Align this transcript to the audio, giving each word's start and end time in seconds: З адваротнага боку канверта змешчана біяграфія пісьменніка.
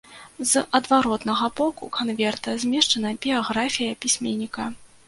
З 0.51 0.61
адваротнага 0.79 1.51
боку 1.61 1.91
канверта 1.99 2.57
змешчана 2.65 3.09
біяграфія 3.23 3.97
пісьменніка. 4.05 4.73